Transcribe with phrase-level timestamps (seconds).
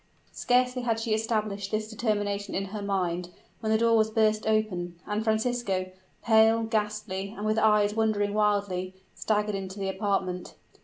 [0.31, 4.95] Scarcely had she established this determination in her mind, when the door was burst open,
[5.05, 5.91] and Francisco
[6.25, 10.55] pale, ghastly, and with eyes wandering wildly staggered into the apartment.